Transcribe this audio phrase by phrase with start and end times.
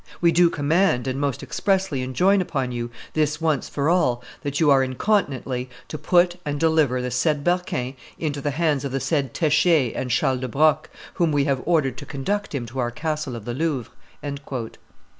[0.19, 4.71] We do command and most expressly enjoin upon you, this once for all, that you
[4.71, 9.35] are incontinently to put and deliver the said Berquin into the hands of the said
[9.35, 13.35] Texier and Charles do Broc, whom we have ordered to conduct him to our castle
[13.35, 13.91] of the Louvre."